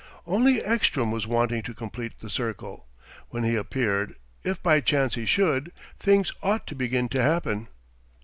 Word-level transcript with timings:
Only 0.25 0.63
Ekstrom 0.63 1.11
was 1.11 1.27
wanting 1.27 1.61
to 1.61 1.75
complete 1.75 2.21
the 2.21 2.29
circle. 2.31 2.87
When 3.29 3.43
he 3.43 3.53
appeared 3.53 4.15
if 4.43 4.63
by 4.63 4.81
chance 4.81 5.13
he 5.13 5.27
should 5.27 5.71
things 5.99 6.31
ought 6.41 6.65
to 6.65 6.73
begin 6.75 7.07
to 7.09 7.21
happen. 7.21 7.67